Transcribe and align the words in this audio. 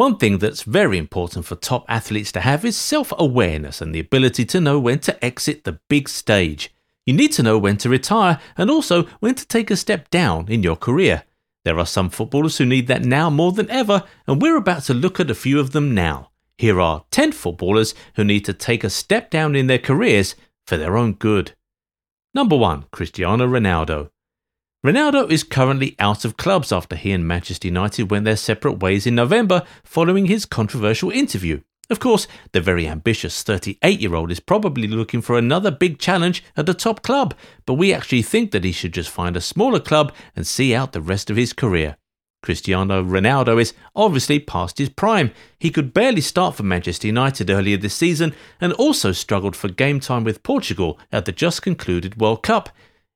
One 0.00 0.16
thing 0.16 0.38
that's 0.38 0.62
very 0.62 0.96
important 0.96 1.44
for 1.44 1.56
top 1.56 1.84
athletes 1.86 2.32
to 2.32 2.40
have 2.40 2.64
is 2.64 2.74
self 2.74 3.12
awareness 3.18 3.82
and 3.82 3.94
the 3.94 4.00
ability 4.00 4.46
to 4.46 4.58
know 4.58 4.80
when 4.80 4.98
to 5.00 5.22
exit 5.22 5.64
the 5.64 5.78
big 5.90 6.08
stage. 6.08 6.72
You 7.04 7.12
need 7.12 7.32
to 7.32 7.42
know 7.42 7.58
when 7.58 7.76
to 7.76 7.90
retire 7.90 8.40
and 8.56 8.70
also 8.70 9.02
when 9.20 9.34
to 9.34 9.46
take 9.46 9.70
a 9.70 9.76
step 9.76 10.08
down 10.08 10.48
in 10.48 10.62
your 10.62 10.76
career. 10.76 11.24
There 11.66 11.78
are 11.78 11.84
some 11.84 12.08
footballers 12.08 12.56
who 12.56 12.64
need 12.64 12.86
that 12.86 13.04
now 13.04 13.28
more 13.28 13.52
than 13.52 13.70
ever, 13.70 14.04
and 14.26 14.40
we're 14.40 14.56
about 14.56 14.84
to 14.84 14.94
look 14.94 15.20
at 15.20 15.30
a 15.30 15.34
few 15.34 15.60
of 15.60 15.72
them 15.72 15.94
now. 15.94 16.30
Here 16.56 16.80
are 16.80 17.04
10 17.10 17.32
footballers 17.32 17.94
who 18.14 18.24
need 18.24 18.46
to 18.46 18.54
take 18.54 18.82
a 18.82 18.88
step 18.88 19.28
down 19.28 19.54
in 19.54 19.66
their 19.66 19.78
careers 19.78 20.34
for 20.66 20.78
their 20.78 20.96
own 20.96 21.12
good. 21.12 21.52
Number 22.32 22.56
1 22.56 22.86
Cristiano 22.90 23.46
Ronaldo. 23.46 24.08
Ronaldo 24.84 25.30
is 25.30 25.44
currently 25.44 25.94
out 25.98 26.24
of 26.24 26.38
clubs 26.38 26.72
after 26.72 26.96
he 26.96 27.12
and 27.12 27.28
Manchester 27.28 27.68
United 27.68 28.10
went 28.10 28.24
their 28.24 28.34
separate 28.34 28.80
ways 28.80 29.06
in 29.06 29.14
November 29.14 29.62
following 29.84 30.24
his 30.24 30.46
controversial 30.46 31.10
interview. 31.10 31.60
Of 31.90 32.00
course, 32.00 32.26
the 32.52 32.62
very 32.62 32.88
ambitious 32.88 33.42
38 33.42 34.00
year 34.00 34.14
old 34.14 34.30
is 34.30 34.40
probably 34.40 34.88
looking 34.88 35.20
for 35.20 35.36
another 35.36 35.70
big 35.70 35.98
challenge 35.98 36.42
at 36.56 36.66
a 36.66 36.72
top 36.72 37.02
club, 37.02 37.34
but 37.66 37.74
we 37.74 37.92
actually 37.92 38.22
think 38.22 38.52
that 38.52 38.64
he 38.64 38.72
should 38.72 38.94
just 38.94 39.10
find 39.10 39.36
a 39.36 39.42
smaller 39.42 39.80
club 39.80 40.14
and 40.34 40.46
see 40.46 40.74
out 40.74 40.92
the 40.92 41.02
rest 41.02 41.28
of 41.28 41.36
his 41.36 41.52
career. 41.52 41.98
Cristiano 42.42 43.04
Ronaldo 43.04 43.60
is 43.60 43.74
obviously 43.94 44.38
past 44.40 44.78
his 44.78 44.88
prime. 44.88 45.30
He 45.58 45.68
could 45.68 45.92
barely 45.92 46.22
start 46.22 46.54
for 46.54 46.62
Manchester 46.62 47.06
United 47.06 47.50
earlier 47.50 47.76
this 47.76 47.92
season 47.92 48.34
and 48.62 48.72
also 48.72 49.12
struggled 49.12 49.56
for 49.56 49.68
game 49.68 50.00
time 50.00 50.24
with 50.24 50.42
Portugal 50.42 50.98
at 51.12 51.26
the 51.26 51.32
just 51.32 51.60
concluded 51.60 52.18
World 52.18 52.42
Cup. 52.42 52.70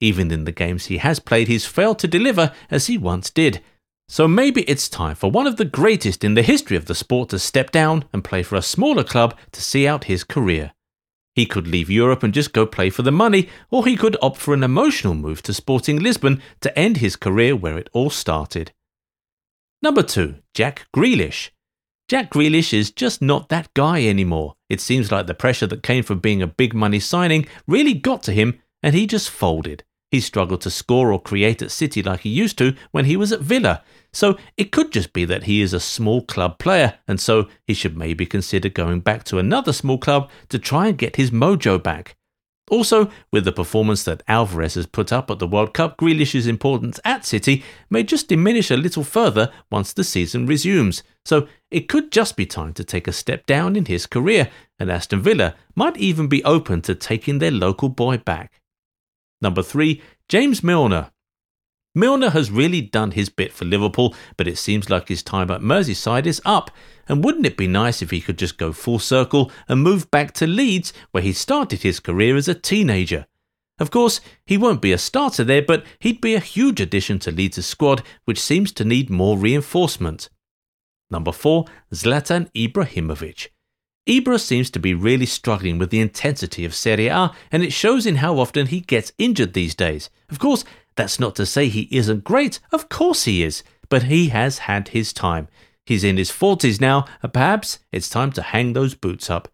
Even 0.00 0.30
in 0.30 0.44
the 0.44 0.52
games 0.52 0.86
he 0.86 0.98
has 0.98 1.18
played, 1.18 1.48
he's 1.48 1.66
failed 1.66 1.98
to 1.98 2.08
deliver 2.08 2.52
as 2.70 2.86
he 2.86 2.96
once 2.96 3.30
did. 3.30 3.60
So 4.08 4.26
maybe 4.26 4.62
it's 4.62 4.88
time 4.88 5.16
for 5.16 5.30
one 5.30 5.46
of 5.46 5.56
the 5.56 5.64
greatest 5.64 6.24
in 6.24 6.34
the 6.34 6.42
history 6.42 6.76
of 6.76 6.86
the 6.86 6.94
sport 6.94 7.28
to 7.30 7.38
step 7.38 7.70
down 7.70 8.04
and 8.12 8.24
play 8.24 8.42
for 8.42 8.56
a 8.56 8.62
smaller 8.62 9.04
club 9.04 9.36
to 9.52 9.60
see 9.60 9.86
out 9.86 10.04
his 10.04 10.24
career. 10.24 10.72
He 11.34 11.46
could 11.46 11.68
leave 11.68 11.90
Europe 11.90 12.22
and 12.22 12.32
just 12.32 12.52
go 12.52 12.66
play 12.66 12.90
for 12.90 13.02
the 13.02 13.12
money, 13.12 13.48
or 13.70 13.84
he 13.84 13.96
could 13.96 14.16
opt 14.22 14.38
for 14.38 14.54
an 14.54 14.64
emotional 14.64 15.14
move 15.14 15.42
to 15.42 15.54
Sporting 15.54 16.00
Lisbon 16.00 16.42
to 16.62 16.76
end 16.76 16.96
his 16.96 17.16
career 17.16 17.54
where 17.54 17.78
it 17.78 17.90
all 17.92 18.10
started. 18.10 18.72
Number 19.82 20.02
2. 20.02 20.36
Jack 20.54 20.88
Grealish. 20.96 21.50
Jack 22.08 22.30
Grealish 22.30 22.72
is 22.72 22.90
just 22.90 23.20
not 23.20 23.50
that 23.50 23.72
guy 23.74 24.06
anymore. 24.06 24.56
It 24.68 24.80
seems 24.80 25.12
like 25.12 25.26
the 25.26 25.34
pressure 25.34 25.66
that 25.66 25.82
came 25.82 26.02
from 26.02 26.18
being 26.18 26.42
a 26.42 26.46
big 26.46 26.74
money 26.74 26.98
signing 26.98 27.46
really 27.66 27.94
got 27.94 28.22
to 28.24 28.32
him 28.32 28.58
and 28.82 28.94
he 28.94 29.06
just 29.06 29.30
folded. 29.30 29.84
He 30.10 30.20
struggled 30.20 30.62
to 30.62 30.70
score 30.70 31.12
or 31.12 31.20
create 31.20 31.60
at 31.60 31.70
City 31.70 32.02
like 32.02 32.20
he 32.20 32.30
used 32.30 32.56
to 32.58 32.74
when 32.92 33.04
he 33.04 33.16
was 33.16 33.30
at 33.30 33.40
Villa. 33.40 33.82
So 34.12 34.38
it 34.56 34.72
could 34.72 34.90
just 34.90 35.12
be 35.12 35.26
that 35.26 35.44
he 35.44 35.60
is 35.60 35.74
a 35.74 35.80
small 35.80 36.22
club 36.22 36.58
player, 36.58 36.94
and 37.06 37.20
so 37.20 37.48
he 37.66 37.74
should 37.74 37.96
maybe 37.96 38.24
consider 38.24 38.70
going 38.70 39.00
back 39.00 39.24
to 39.24 39.38
another 39.38 39.72
small 39.72 39.98
club 39.98 40.30
to 40.48 40.58
try 40.58 40.88
and 40.88 40.96
get 40.96 41.16
his 41.16 41.30
mojo 41.30 41.82
back. 41.82 42.16
Also, 42.70 43.10
with 43.32 43.44
the 43.44 43.52
performance 43.52 44.02
that 44.04 44.22
Alvarez 44.28 44.74
has 44.74 44.86
put 44.86 45.12
up 45.12 45.30
at 45.30 45.38
the 45.38 45.46
World 45.46 45.72
Cup, 45.72 45.96
Grealish's 45.96 46.46
importance 46.46 47.00
at 47.04 47.24
City 47.24 47.64
may 47.88 48.02
just 48.02 48.28
diminish 48.28 48.70
a 48.70 48.76
little 48.76 49.04
further 49.04 49.50
once 49.70 49.92
the 49.92 50.04
season 50.04 50.46
resumes. 50.46 51.02
So 51.24 51.48
it 51.70 51.88
could 51.88 52.12
just 52.12 52.36
be 52.36 52.46
time 52.46 52.74
to 52.74 52.84
take 52.84 53.08
a 53.08 53.12
step 53.12 53.46
down 53.46 53.76
in 53.76 53.86
his 53.86 54.06
career, 54.06 54.50
and 54.78 54.90
Aston 54.90 55.22
Villa 55.22 55.54
might 55.74 55.96
even 55.96 56.28
be 56.28 56.44
open 56.44 56.82
to 56.82 56.94
taking 56.94 57.38
their 57.38 57.50
local 57.50 57.88
boy 57.88 58.18
back. 58.18 58.60
Number 59.40 59.62
three, 59.62 60.02
James 60.28 60.62
Milner. 60.62 61.10
Milner 61.94 62.30
has 62.30 62.50
really 62.50 62.80
done 62.80 63.12
his 63.12 63.28
bit 63.28 63.52
for 63.52 63.64
Liverpool, 63.64 64.14
but 64.36 64.46
it 64.46 64.58
seems 64.58 64.90
like 64.90 65.08
his 65.08 65.22
time 65.22 65.50
at 65.50 65.62
Merseyside 65.62 66.26
is 66.26 66.40
up. 66.44 66.70
And 67.08 67.24
wouldn't 67.24 67.46
it 67.46 67.56
be 67.56 67.66
nice 67.66 68.02
if 68.02 68.10
he 68.10 68.20
could 68.20 68.38
just 68.38 68.58
go 68.58 68.72
full 68.72 68.98
circle 68.98 69.50
and 69.68 69.82
move 69.82 70.10
back 70.10 70.32
to 70.34 70.46
Leeds, 70.46 70.92
where 71.10 71.22
he 71.22 71.32
started 71.32 71.82
his 71.82 71.98
career 71.98 72.36
as 72.36 72.46
a 72.46 72.54
teenager? 72.54 73.26
Of 73.80 73.90
course, 73.90 74.20
he 74.44 74.56
won't 74.56 74.82
be 74.82 74.92
a 74.92 74.98
starter 74.98 75.44
there, 75.44 75.62
but 75.62 75.84
he'd 76.00 76.20
be 76.20 76.34
a 76.34 76.40
huge 76.40 76.80
addition 76.80 77.18
to 77.20 77.30
Leeds' 77.30 77.64
squad, 77.64 78.02
which 78.24 78.40
seems 78.40 78.72
to 78.72 78.84
need 78.84 79.08
more 79.08 79.38
reinforcement. 79.38 80.28
Number 81.10 81.32
4, 81.32 81.64
Zlatan 81.92 82.50
Ibrahimovic. 82.52 83.48
Ibra 84.08 84.40
seems 84.40 84.70
to 84.70 84.78
be 84.78 84.94
really 84.94 85.26
struggling 85.26 85.76
with 85.76 85.90
the 85.90 86.00
intensity 86.00 86.64
of 86.64 86.74
Serie 86.74 87.08
A, 87.08 87.30
and 87.52 87.62
it 87.62 87.74
shows 87.74 88.06
in 88.06 88.16
how 88.16 88.38
often 88.38 88.68
he 88.68 88.80
gets 88.80 89.12
injured 89.18 89.52
these 89.52 89.74
days. 89.74 90.08
Of 90.30 90.38
course, 90.38 90.64
that's 90.96 91.20
not 91.20 91.36
to 91.36 91.44
say 91.44 91.68
he 91.68 91.88
isn't 91.90 92.24
great, 92.24 92.58
of 92.72 92.88
course 92.88 93.24
he 93.24 93.42
is, 93.42 93.62
but 93.90 94.04
he 94.04 94.28
has 94.28 94.60
had 94.60 94.88
his 94.88 95.12
time. 95.12 95.46
He's 95.84 96.04
in 96.04 96.16
his 96.16 96.30
40s 96.30 96.80
now, 96.80 97.04
and 97.22 97.34
perhaps 97.34 97.80
it's 97.92 98.08
time 98.08 98.32
to 98.32 98.42
hang 98.42 98.72
those 98.72 98.94
boots 98.94 99.28
up. 99.28 99.48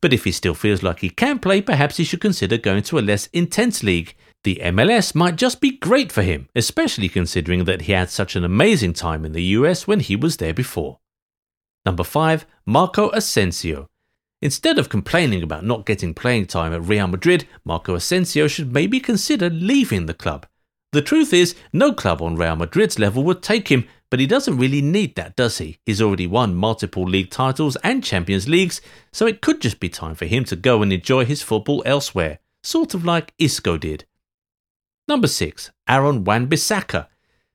But 0.00 0.12
if 0.12 0.24
he 0.24 0.32
still 0.32 0.54
feels 0.54 0.82
like 0.82 0.98
he 0.98 1.08
can 1.08 1.38
play, 1.38 1.62
perhaps 1.62 1.96
he 1.96 2.04
should 2.04 2.20
consider 2.20 2.58
going 2.58 2.82
to 2.84 2.98
a 2.98 3.00
less 3.00 3.28
intense 3.28 3.82
league. 3.84 4.16
The 4.42 4.60
MLS 4.64 5.14
might 5.14 5.36
just 5.36 5.60
be 5.60 5.78
great 5.78 6.12
for 6.12 6.22
him, 6.22 6.48
especially 6.54 7.08
considering 7.08 7.64
that 7.64 7.82
he 7.82 7.92
had 7.92 8.10
such 8.10 8.36
an 8.36 8.44
amazing 8.44 8.92
time 8.92 9.24
in 9.24 9.32
the 9.32 9.42
US 9.58 9.86
when 9.86 10.00
he 10.00 10.16
was 10.16 10.36
there 10.36 10.52
before. 10.52 10.98
Number 11.84 12.04
5. 12.04 12.46
Marco 12.66 13.10
Asensio. 13.10 13.88
Instead 14.40 14.78
of 14.78 14.88
complaining 14.88 15.42
about 15.42 15.64
not 15.64 15.86
getting 15.86 16.14
playing 16.14 16.46
time 16.46 16.72
at 16.72 16.82
Real 16.82 17.06
Madrid, 17.06 17.46
Marco 17.64 17.94
Asensio 17.94 18.46
should 18.46 18.72
maybe 18.72 19.00
consider 19.00 19.50
leaving 19.50 20.06
the 20.06 20.14
club. 20.14 20.46
The 20.92 21.02
truth 21.02 21.32
is, 21.32 21.54
no 21.72 21.92
club 21.92 22.22
on 22.22 22.36
Real 22.36 22.56
Madrid's 22.56 22.98
level 22.98 23.24
would 23.24 23.42
take 23.42 23.68
him, 23.68 23.86
but 24.10 24.20
he 24.20 24.26
doesn't 24.26 24.58
really 24.58 24.80
need 24.80 25.16
that, 25.16 25.34
does 25.34 25.58
he? 25.58 25.78
He's 25.84 26.00
already 26.00 26.26
won 26.26 26.54
multiple 26.54 27.04
league 27.04 27.30
titles 27.30 27.76
and 27.82 28.04
Champions 28.04 28.48
Leagues, 28.48 28.80
so 29.12 29.26
it 29.26 29.40
could 29.40 29.60
just 29.60 29.80
be 29.80 29.88
time 29.88 30.14
for 30.14 30.26
him 30.26 30.44
to 30.44 30.56
go 30.56 30.82
and 30.82 30.92
enjoy 30.92 31.24
his 31.24 31.42
football 31.42 31.82
elsewhere, 31.84 32.38
sort 32.62 32.94
of 32.94 33.04
like 33.04 33.34
Isco 33.38 33.76
did. 33.76 34.04
Number 35.08 35.26
6. 35.26 35.70
Aaron 35.88 36.22
Wan-Bissaka. 36.24 37.08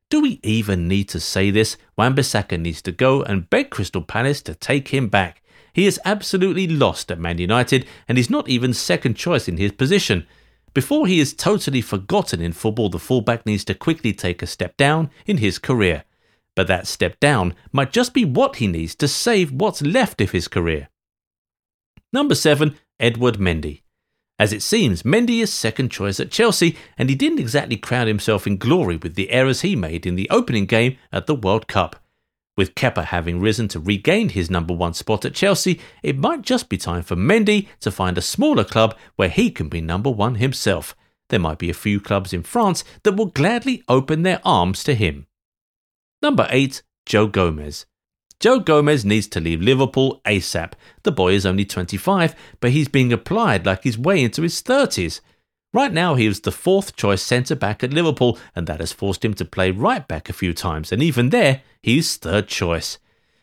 Do 0.09 0.21
we 0.21 0.39
even 0.41 0.87
need 0.87 1.07
to 1.09 1.19
say 1.19 1.51
this? 1.51 1.77
Wan-Bissaka 1.95 2.59
needs 2.59 2.81
to 2.81 2.91
go 2.91 3.21
and 3.21 3.49
beg 3.49 3.69
Crystal 3.69 4.01
Palace 4.01 4.41
to 4.43 4.55
take 4.55 4.87
him 4.87 5.07
back. 5.07 5.43
He 5.71 5.85
is 5.85 5.99
absolutely 6.03 6.67
lost 6.67 7.11
at 7.11 7.19
Man 7.19 7.37
United 7.37 7.85
and 8.07 8.17
he's 8.17 8.29
not 8.29 8.49
even 8.49 8.73
second 8.73 9.15
choice 9.15 9.47
in 9.47 9.57
his 9.57 9.71
position. 9.71 10.25
Before 10.73 11.05
he 11.05 11.19
is 11.19 11.33
totally 11.33 11.81
forgotten 11.81 12.41
in 12.41 12.53
football, 12.53 12.89
the 12.89 12.99
fullback 12.99 13.45
needs 13.45 13.63
to 13.65 13.75
quickly 13.75 14.11
take 14.13 14.41
a 14.41 14.47
step 14.47 14.77
down 14.77 15.11
in 15.27 15.37
his 15.37 15.59
career. 15.59 16.05
But 16.55 16.67
that 16.67 16.87
step 16.87 17.19
down 17.19 17.53
might 17.71 17.91
just 17.91 18.13
be 18.13 18.25
what 18.25 18.57
he 18.57 18.67
needs 18.67 18.95
to 18.95 19.07
save 19.07 19.51
what's 19.51 19.81
left 19.81 20.21
of 20.21 20.31
his 20.31 20.47
career. 20.47 20.89
Number 22.11 22.35
7. 22.35 22.75
Edouard 22.99 23.35
Mendy. 23.35 23.81
As 24.39 24.53
it 24.53 24.63
seems, 24.63 25.03
Mendy 25.03 25.41
is 25.41 25.51
second 25.51 25.91
choice 25.91 26.17
at 26.21 26.31
Chelsea, 26.31 26.77
and 26.97 27.09
he 27.09 27.15
didn't 27.15 27.39
exactly 27.39 27.75
crown 27.75 28.07
himself 28.07 28.47
in 28.47 28.55
glory 28.57 28.95
with 28.95 29.15
the 29.15 29.29
errors 29.31 29.61
he 29.61 29.75
made 29.75 30.05
in 30.05 30.15
the 30.15 30.29
opening 30.29 30.65
game 30.65 30.97
at 31.11 31.27
the 31.27 31.35
World 31.35 31.67
Cup. 31.67 31.97
With 32.55 32.73
Kepa 32.73 33.05
having 33.05 33.41
risen 33.41 33.67
to 33.69 33.79
regain 33.79 34.29
his 34.29 34.49
number 34.49 34.73
one 34.73 34.93
spot 34.93 35.25
at 35.25 35.33
Chelsea, 35.33 35.81
it 36.03 36.17
might 36.17 36.41
just 36.41 36.69
be 36.69 36.77
time 36.77 37.03
for 37.03 37.17
Mendy 37.17 37.67
to 37.81 37.91
find 37.91 38.17
a 38.17 38.21
smaller 38.21 38.63
club 38.63 38.97
where 39.17 39.29
he 39.29 39.51
can 39.51 39.67
be 39.67 39.81
number 39.81 40.09
one 40.09 40.35
himself. 40.35 40.95
There 41.27 41.39
might 41.39 41.59
be 41.59 41.69
a 41.69 41.73
few 41.73 41.99
clubs 41.99 42.33
in 42.33 42.43
France 42.43 42.85
that 43.03 43.15
will 43.15 43.27
gladly 43.27 43.83
open 43.89 44.23
their 44.23 44.41
arms 44.45 44.83
to 44.85 44.95
him. 44.95 45.27
Number 46.21 46.47
8. 46.49 46.81
Joe 47.05 47.27
Gomez. 47.27 47.85
Joe 48.39 48.59
Gomez 48.59 49.03
needs 49.03 49.27
to 49.27 49.41
leave 49.41 49.61
Liverpool 49.61 50.21
ASAP. 50.25 50.73
The 51.03 51.11
boy 51.11 51.33
is 51.33 51.45
only 51.45 51.65
25, 51.65 52.33
but 52.61 52.71
he's 52.71 52.87
being 52.87 53.11
applied 53.11 53.65
like 53.65 53.83
he's 53.83 53.97
way 53.97 54.23
into 54.23 54.43
his 54.43 54.61
30s. 54.61 55.19
Right 55.73 55.91
now, 55.91 56.15
he 56.15 56.25
is 56.25 56.39
the 56.39 56.51
fourth 56.51 56.95
choice 56.95 57.21
centre 57.21 57.55
back 57.55 57.83
at 57.83 57.93
Liverpool, 57.93 58.39
and 58.55 58.65
that 58.67 58.79
has 58.79 58.93
forced 58.93 59.23
him 59.23 59.33
to 59.35 59.45
play 59.45 59.71
right 59.71 60.07
back 60.07 60.29
a 60.29 60.33
few 60.33 60.53
times, 60.53 60.91
and 60.91 61.03
even 61.03 61.29
there, 61.29 61.61
he's 61.83 62.15
third 62.15 62.47
choice. 62.47 62.97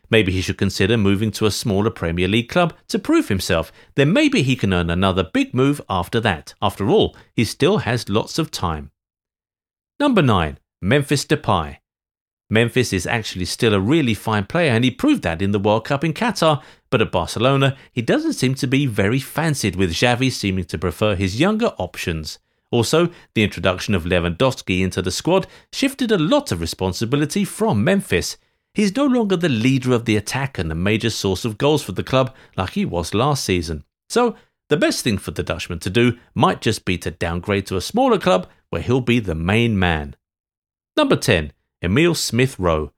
Maybe 0.09 0.33
he 0.33 0.41
should 0.41 0.59
consider 0.59 0.97
moving 0.97 1.31
to 1.33 1.47
a 1.47 1.51
smaller 1.51 1.91
Premier 1.91 2.29
League 2.29 2.49
club 2.49 2.73
to 2.89 2.99
prove 2.99 3.29
himself. 3.29 3.73
Then 3.97 4.13
maybe 4.13 4.43
he 4.43 4.57
can 4.57 4.73
earn 4.73 4.89
another 4.89 5.25
big 5.25 5.53
move 5.53 5.81
after 5.89 6.21
that. 6.21 6.55
After 6.63 6.89
all, 6.89 7.17
he 7.35 7.45
still 7.45 7.79
has 7.79 8.09
lots 8.09 8.39
of 8.39 8.51
time. 8.51 8.91
Number 9.99 10.23
9. 10.23 10.59
Memphis 10.81 11.25
Depay. 11.25 11.79
Memphis 12.49 12.93
is 12.93 13.07
actually 13.07 13.45
still 13.45 13.75
a 13.75 13.81
really 13.81 14.15
fine 14.15 14.45
player, 14.45 14.71
and 14.71 14.85
he 14.85 14.91
proved 14.91 15.23
that 15.23 15.43
in 15.43 15.51
the 15.51 15.59
World 15.59 15.85
Cup 15.85 16.05
in 16.05 16.13
Qatar. 16.13 16.63
But 16.91 17.03
at 17.03 17.11
Barcelona, 17.11 17.77
he 17.93 18.03
doesn't 18.03 18.35
seem 18.35 18.55
to 18.57 18.67
be 18.67 18.87
very 18.87 19.19
fancied, 19.19 19.75
with 19.75 19.93
Xavi 19.93 20.31
seeming 20.31 20.65
to 20.67 20.79
prefer 20.79 21.17
his 21.17 21.41
younger 21.41 21.73
options. 21.79 22.39
Also, 22.71 23.09
the 23.35 23.43
introduction 23.43 23.95
of 23.95 24.05
Lewandowski 24.05 24.83
into 24.83 25.03
the 25.03 25.11
squad 25.11 25.47
shifted 25.73 26.13
a 26.13 26.19
lot 26.19 26.53
of 26.53 26.61
responsibility 26.61 27.45
from 27.45 27.83
Memphis. 27.83 28.37
He's 28.75 28.95
no 28.95 29.07
longer 29.07 29.37
the 29.37 29.49
leader 29.49 29.93
of 29.93 30.05
the 30.05 30.17
attack 30.17 30.59
and 30.59 30.71
a 30.71 30.75
major 30.75 31.11
source 31.11 31.45
of 31.45 31.59
goals 31.59 31.83
for 31.83 31.93
the 31.93 32.05
club 32.05 32.35
like 32.57 32.71
he 32.71 32.85
was 32.85 33.15
last 33.15 33.45
season. 33.45 33.85
So, 34.09 34.37
the 34.69 34.77
best 34.77 35.03
thing 35.03 35.19
for 35.19 35.31
the 35.31 35.43
Dutchman 35.43 35.79
to 35.81 35.91
do 35.91 36.19
might 36.35 36.61
just 36.61 36.85
be 36.85 36.99
to 36.99 37.11
downgrade 37.11 37.67
to 37.67 37.77
a 37.77 37.81
smaller 37.81 38.19
club 38.19 38.49
where 38.71 38.83
he'll 38.83 39.01
be 39.01 39.21
the 39.21 39.35
main 39.35 39.79
man. 39.79 40.17
Number 40.97 41.17
10. 41.17 41.53
Emile 41.83 42.15
Smith 42.15 42.59
Rowe. 42.59 42.93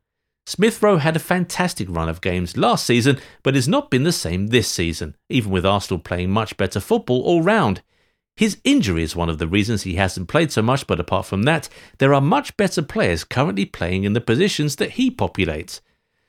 Smith 0.46 0.82
Rowe 0.82 0.98
had 0.98 1.16
a 1.16 1.20
fantastic 1.20 1.88
run 1.90 2.08
of 2.08 2.20
games 2.20 2.56
last 2.56 2.86
season, 2.86 3.18
but 3.42 3.54
has 3.54 3.68
not 3.68 3.90
been 3.90 4.04
the 4.04 4.12
same 4.12 4.46
this 4.46 4.68
season, 4.68 5.16
even 5.28 5.50
with 5.50 5.66
Arsenal 5.66 5.98
playing 5.98 6.30
much 6.30 6.56
better 6.56 6.80
football 6.80 7.20
all 7.22 7.42
round. 7.42 7.82
His 8.36 8.58
injury 8.62 9.02
is 9.02 9.16
one 9.16 9.28
of 9.28 9.38
the 9.38 9.48
reasons 9.48 9.82
he 9.82 9.96
hasn't 9.96 10.28
played 10.28 10.52
so 10.52 10.62
much, 10.62 10.86
but 10.86 11.00
apart 11.00 11.26
from 11.26 11.42
that, 11.42 11.68
there 11.98 12.14
are 12.14 12.20
much 12.20 12.56
better 12.56 12.82
players 12.82 13.24
currently 13.24 13.64
playing 13.64 14.04
in 14.04 14.12
the 14.12 14.20
positions 14.20 14.76
that 14.76 14.92
he 14.92 15.10
populates. 15.10 15.80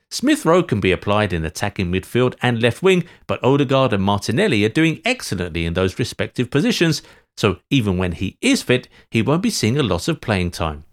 Smith 0.09 0.43
Rowe 0.43 0.63
can 0.63 0.79
be 0.79 0.91
applied 0.91 1.31
in 1.31 1.45
attacking 1.45 1.91
midfield 1.91 2.33
and 2.41 2.63
left 2.63 2.81
wing, 2.81 3.03
but 3.27 3.41
Odegaard 3.43 3.93
and 3.93 4.03
Martinelli 4.03 4.65
are 4.65 4.69
doing 4.69 5.01
excellently 5.05 5.67
in 5.67 5.75
those 5.75 5.99
respective 5.99 6.49
positions, 6.49 7.03
so 7.37 7.59
even 7.69 7.99
when 7.99 8.13
he 8.13 8.39
is 8.41 8.63
fit, 8.63 8.87
he 9.11 9.21
won't 9.21 9.43
be 9.43 9.51
seeing 9.51 9.77
a 9.77 9.83
lot 9.83 10.07
of 10.07 10.19
playing 10.19 10.49
time. 10.49 10.83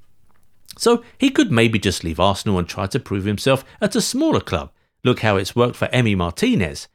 So 0.76 1.02
he 1.18 1.30
could 1.30 1.50
maybe 1.50 1.78
just 1.78 2.04
leave 2.04 2.20
Arsenal 2.20 2.58
and 2.58 2.68
try 2.68 2.86
to 2.86 3.00
prove 3.00 3.24
himself 3.24 3.64
at 3.80 3.96
a 3.96 4.00
smaller 4.00 4.40
club. 4.40 4.72
Look 5.04 5.20
how 5.20 5.36
it's 5.36 5.56
worked 5.56 5.76
for 5.76 5.88
Emi 5.88 6.16
Martinez. 6.16 6.88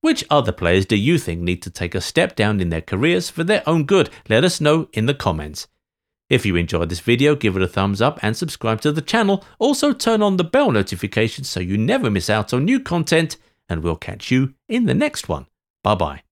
Which 0.00 0.24
other 0.30 0.52
players 0.52 0.86
do 0.86 0.96
you 0.96 1.18
think 1.18 1.40
need 1.40 1.62
to 1.62 1.70
take 1.70 1.94
a 1.94 2.00
step 2.00 2.34
down 2.34 2.60
in 2.60 2.70
their 2.70 2.80
careers 2.80 3.28
for 3.28 3.44
their 3.44 3.62
own 3.66 3.84
good? 3.84 4.08
Let 4.28 4.44
us 4.44 4.60
know 4.60 4.88
in 4.92 5.06
the 5.06 5.14
comments. 5.14 5.66
If 6.30 6.46
you 6.46 6.56
enjoyed 6.56 6.88
this 6.88 7.00
video, 7.00 7.34
give 7.34 7.56
it 7.56 7.62
a 7.62 7.68
thumbs 7.68 8.00
up 8.00 8.18
and 8.22 8.36
subscribe 8.36 8.80
to 8.82 8.92
the 8.92 9.02
channel. 9.02 9.44
Also 9.58 9.92
turn 9.92 10.22
on 10.22 10.36
the 10.36 10.44
bell 10.44 10.70
notification 10.70 11.44
so 11.44 11.60
you 11.60 11.76
never 11.76 12.08
miss 12.08 12.30
out 12.30 12.54
on 12.54 12.64
new 12.64 12.80
content 12.80 13.36
and 13.68 13.82
we'll 13.82 13.96
catch 13.96 14.30
you 14.30 14.54
in 14.68 14.86
the 14.86 14.94
next 14.94 15.28
one. 15.28 15.46
Bye 15.82 15.96
bye. 15.96 16.29